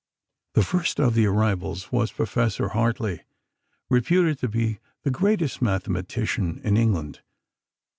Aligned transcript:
The 0.55 0.63
first 0.63 0.99
of 0.99 1.13
the 1.13 1.27
arrivals 1.27 1.91
was 1.91 2.11
Professor 2.11 2.69
Hartley, 2.69 3.21
reputed 3.87 4.39
to 4.39 4.47
be 4.47 4.79
the 5.03 5.11
greatest 5.11 5.61
mathematician 5.61 6.59
in 6.63 6.75
England. 6.75 7.21